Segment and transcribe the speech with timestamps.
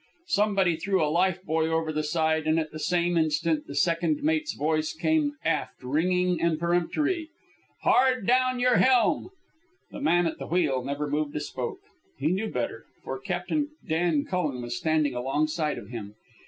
[0.29, 4.23] Somebody threw a life buoy over the side, and at the same instant the second
[4.23, 7.29] mate's voice came aft, ringing and peremptory
[7.83, 9.29] "Hard down your helm!"
[9.91, 11.81] The man at the wheel never moved a spoke.
[12.17, 16.15] He knew better, for Captain Dan Cullen was standing alongside of him.